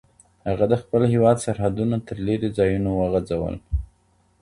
هغه 0.49 0.65
د 0.71 0.73
خپل 0.83 1.01
هیواد 1.13 1.37
سرحدونه 1.45 1.95
تر 2.07 2.17
لیرې 2.25 2.49
ځایونو 2.57 2.89
وغځول. 2.93 3.55